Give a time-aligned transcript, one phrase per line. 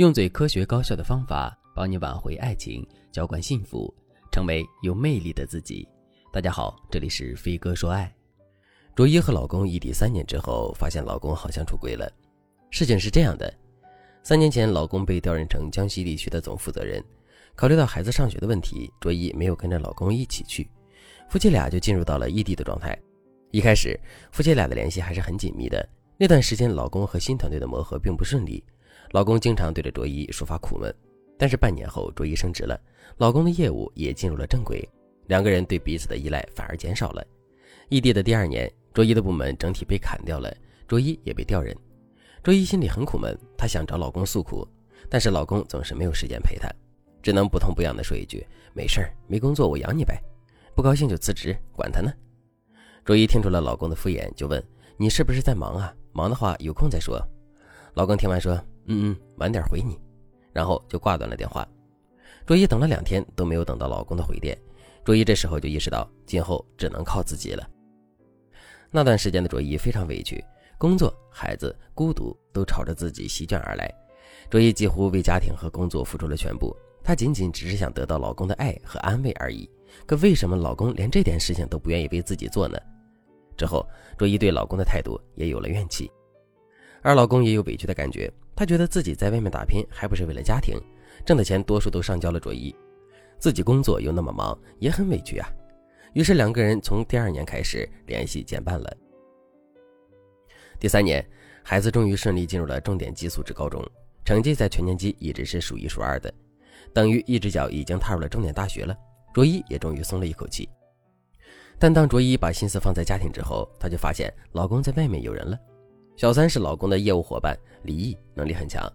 [0.00, 3.94] 用最科学高效的方法帮你挽回爱情，浇灌幸福，
[4.32, 5.86] 成为有魅力的自己。
[6.32, 8.10] 大家好，这里是飞哥说爱。
[8.96, 12.10] 卓一和老公异地三年之后，发现老公好像出轨了。
[12.70, 13.52] 事情是这样的：
[14.22, 17.04] 三年前，老公被调任成江西地区的总负责人。
[17.54, 20.70] 考虑到孩子上学的问题，卓一没有跟着老公一起去，
[21.28, 22.98] 夫妻俩就进入到了异地的状态。
[23.50, 24.00] 一开始，
[24.32, 25.86] 夫妻俩的联系还是很紧密的。
[26.16, 28.64] 那段时间，老公和新团队的磨合并不顺利。
[29.12, 30.94] 老公经常对着卓一抒发苦闷，
[31.36, 32.80] 但是半年后卓一升职了，
[33.16, 34.88] 老公的业务也进入了正轨，
[35.26, 37.26] 两个人对彼此的依赖反而减少了。
[37.88, 40.54] 异地的第二年，卓一的部门整体被砍掉了，
[40.86, 41.76] 卓一也被调任。
[42.40, 44.66] 卓一心里很苦闷，她想找老公诉苦，
[45.08, 46.70] 但是老公总是没有时间陪她，
[47.20, 50.22] 只能不痛不痒地说一句：“没事儿，没工作我养你呗，
[50.72, 52.12] 不高兴就辞职，管他呢。”
[53.04, 54.62] 卓一听出了老公的敷衍，就问
[54.96, 55.92] ：“你是不是在忙啊？
[56.12, 57.20] 忙的话有空再说。”
[57.94, 58.56] 老公听完说。
[58.86, 59.98] 嗯嗯，晚点回你，
[60.52, 61.66] 然后就挂断了电话。
[62.46, 64.58] 卓一等了两天都没有等到老公的回电，
[65.04, 67.68] 卓一这时候就意识到今后只能靠自己了。
[68.90, 70.44] 那段时间的卓一非常委屈，
[70.76, 73.88] 工作、孩子、孤独都朝着自己席卷而来。
[74.48, 79.70] 卓一几乎为家庭和工作付出了全部，她仅仅只是想得到老公的爱和安慰而已。
[80.06, 82.76] 可为什么老公连这点事情都不愿意为自己做呢？
[83.56, 86.10] 之后，卓一对老公的态度也有了怨气，
[87.02, 88.32] 而老公也有委屈的感觉。
[88.60, 90.78] 他觉得自己在外面打拼还不是为了家庭，
[91.24, 92.76] 挣的钱多数都上交了卓一，
[93.38, 95.50] 自己工作又那么忙，也很委屈啊。
[96.12, 98.96] 于是两个人从第二年开始联系减半了。
[100.78, 101.26] 第三年，
[101.62, 103.82] 孩子终于顺利进入了重点寄宿制高中，
[104.26, 106.30] 成绩在全年级一直是数一数二的，
[106.92, 108.94] 等于一只脚已经踏入了重点大学了。
[109.32, 110.68] 卓一也终于松了一口气。
[111.78, 115.58] 但当卓一把心思放在家庭之后，她就发现老公在外面有人了。
[116.20, 118.86] 小三是老公的业务伙伴李毅，能力很强。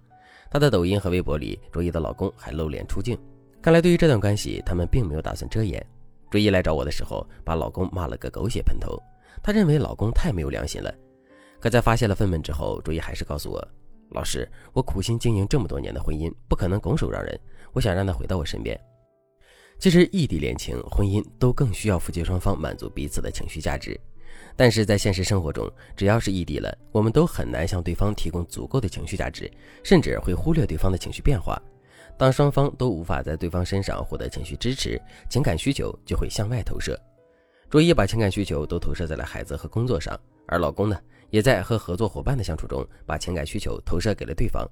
[0.47, 3.17] 她的抖音和微博里，卓一的老公还露脸出镜。
[3.63, 5.83] 看来对于这段关系，他们并没有打算遮掩。
[6.30, 9.02] 卓一来找我的时候，把老公骂了个狗血喷头。
[9.41, 10.93] 她认为老公太没有良心了。
[11.59, 13.59] 可在发泄了愤懑之后，卓一还是告诉我
[14.14, 17.39] ：“老师，我苦心经营这么多年的婚姻，不可能拱手让人。
[17.73, 18.80] 我想让他回到我身边。”
[19.81, 23.99] 其实，异地恋情、婚姻都更需要夫妻双方满足彼此的情绪价值。
[24.55, 29.51] 但是在现实生活中，只要是异地了，我们都很难向对方提供足够的情绪价值，
[29.83, 31.61] 甚至会忽略对方的情绪变化。
[32.17, 36.97] 当双方都无法在对方身上获得情绪支持，情感需求就会向外投射。
[37.69, 40.97] 卓一把情感需求都投射在了孩子和工作上，而老公呢，
[41.29, 44.65] 也在和合作伙伴的相处中把情感需求投射给了对方，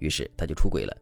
[0.00, 0.96] 于是他就出轨了。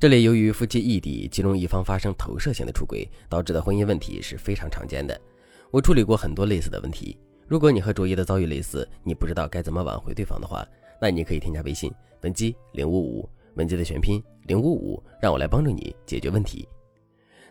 [0.00, 5.16] 这里由于夫妻异地，其中一方发生投射性的出轨，导致的婚姻问题是非常常见的。
[5.70, 7.16] 我处理过很多类似的问题。
[7.52, 10.66] 如果你和卓一的遭遇类似，你不知道该怎么挽回对方的话，
[10.98, 11.92] 那你可以添加微信
[12.22, 16.66] 文姬零五五，文姬的全拼零五五，让我来帮助你解决问题。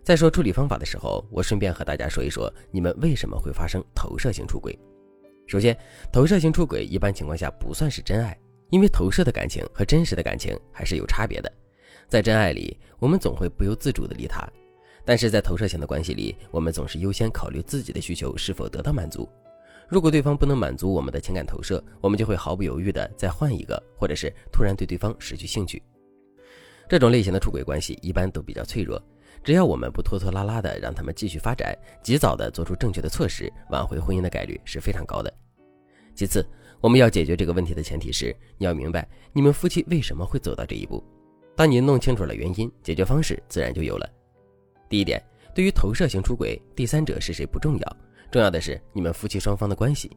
[0.02, 4.76] 在说处理方法的时候，我顺便和大家说一说你们为什么会发生投射性出轨。
[5.46, 5.78] 首先，
[6.12, 8.36] 投射性出轨一般情况下不算是真爱，
[8.72, 11.54] 因为投射的感情和真实的感情还是有差别的。
[12.08, 14.52] 在真爱里，我们总会不由自主的利他，
[15.06, 19.30] 但是在投射性的关系里，我们总是优先考虑自己的需求是否得到满足。
[19.92, 25.84] 如果对方不能满足我们的情感投射，我们就会毫不犹豫的再换一个，或者是突然对对方失去兴趣。
[26.88, 29.04] 这种类型的出轨关系一般都比较脆弱，
[29.44, 35.34] 只要我们不拖拖拉拉的让他们继续发展，及早的做出正确的措施，挽回婚姻的概率是非常高的。
[36.16, 36.48] 其次，
[36.80, 41.04] 我们要解决这个问题的前提是，你要明白你们夫妻为什么会走到这一步。
[41.54, 44.10] 当你弄清楚了原因，解决方式自然就有了。
[44.88, 45.22] 第一点，
[45.54, 47.98] 对于投射型出轨，第三者是谁不重要。
[48.32, 50.10] 重要的是你们夫妻双方的关系。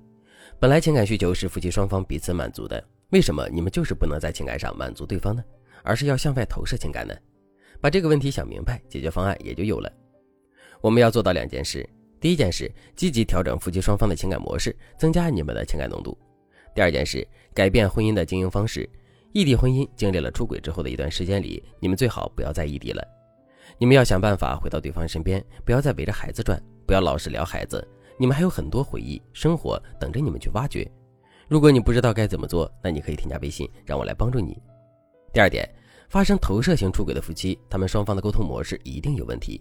[0.60, 5.42] 本来情感需求是夫妻双方彼此满足的，为什么你们就是不能在情感上满足对方呢？
[5.82, 7.14] 而是要向外投射情感呢？
[7.80, 9.92] 把这个问题想明白，解决方案也就有了。
[10.80, 11.86] 我们要做到两件事：
[12.20, 16.16] 第一件事，积极调整夫妻双方的情感模式，增加你们的情感浓度；
[16.72, 18.88] 第二件事，改变婚姻的经营方式。
[19.32, 23.04] 异地婚姻经历了出轨之后的一段时间里，你们最好不要再异地了。
[23.76, 27.86] 你们要想办法回到对方身边，不要再围着孩子转，不要老是聊孩子。
[28.16, 30.88] 你们还有很多回忆、生活等着你们去挖掘。
[31.48, 34.56] 如果你不知道该怎么做，那你可以添加微信，让我来帮助你。
[35.32, 35.68] 第二点，
[36.08, 39.60] 发生投射型出轨的夫妻，他们双方的沟通模式一定有问题。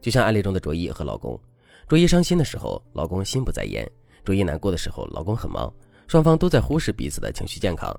[0.00, 1.38] 就像案例中的卓一和老公，
[1.86, 3.86] 卓一伤心的时候，老公心不在焉；
[4.24, 5.72] 卓一难过的时候，老公很忙，
[6.08, 7.94] 双方都在忽视彼此的情绪健康。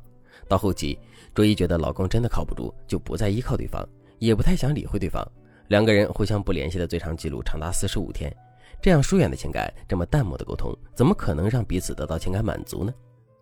[0.49, 0.97] 到后期，
[1.33, 3.87] 卓一觉得老公真的靠不住，就不再依靠对方，
[4.19, 5.25] 也不太想理会对方，
[5.67, 8.35] 两个人互相不联系的最长记录长达四十五天。
[8.83, 12.93] 这样疏远的情感，这么淡漠的沟通，怎么可能让彼此得到情感满足呢？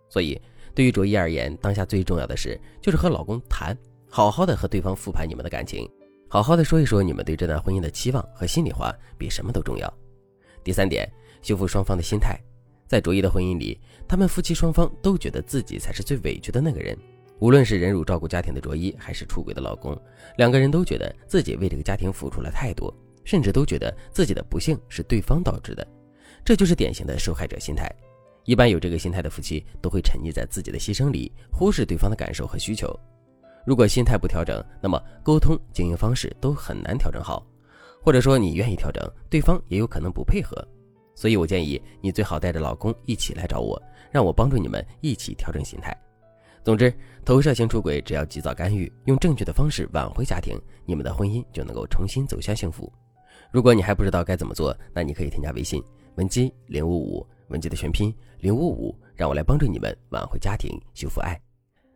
[0.08, 0.40] 所以，
[0.76, 3.76] 对于卓一而言，当下最重要的事就是和老公谈，
[4.08, 5.90] 好好的和对方复盘你们的感情，
[6.30, 9.92] 好好的说一说你们对这段婚姻的期望和心里话，比什么都重要。
[10.64, 11.12] 第三点，
[11.42, 12.40] 修复双方的心态。
[12.86, 16.96] 在卓一的婚姻里，他们夫妻双方都觉得自己才是最委屈的那个人。
[17.40, 20.00] 无论是忍辱照顾家庭的卓一，还是出轨的老公，
[20.38, 22.94] 两个人都觉得自己为这个家庭付出了太多，
[23.24, 25.86] 甚至都觉得自己的不幸是对方导致的。
[26.44, 27.90] 这就是典型的受害者心态。
[28.46, 33.00] 一般有这个心态的夫妻，都会沉溺在自己的牺牲里，忽视对方的感受和需求。
[33.66, 37.46] 如果心态不调整，那么沟通、经营方式都很难调整好。
[38.04, 40.58] 或者说，你愿意调整，对方也有可能不配合。
[41.14, 43.80] 所以我建议你最好带着老公一起来找我，
[44.10, 45.96] 让我帮助你们一起调整心态。
[46.64, 46.92] 总之，
[47.24, 52.92] 投射型出轨只要及早干预，用正确的方式挽回家庭，你们的婚姻就能够重新走向幸福。
[53.52, 55.84] 如果你还不知道该怎么做，那你可以添加微信
[56.16, 61.40] 文姬零五五，文姬的全拼零五五，让我来帮助你们挽回家庭，修复爱。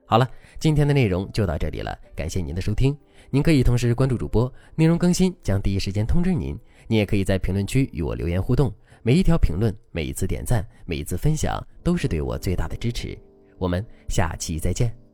[0.05, 0.29] 好了，
[0.59, 2.95] 今天的内容就到这里了，感谢您的收听。
[3.31, 6.57] 您可以同时关注主播，内容更新将第一时间通知您。
[6.87, 8.71] 您也可以在评论区与我留言互动。
[9.01, 13.17] 每一条评论，每一次点赞，每一次分享，都是对我最大的支持。
[13.57, 15.04] 我们下期再见。